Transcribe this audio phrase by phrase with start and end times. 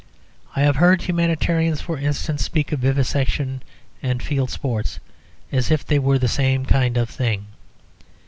[0.55, 3.61] I have heard humanitarians, for instance, speak of vivisection
[4.01, 4.99] and field sports
[5.51, 7.45] as if they were the same kind of thing.